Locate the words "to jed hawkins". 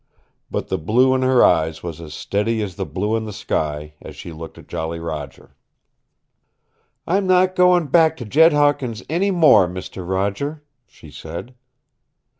8.17-9.03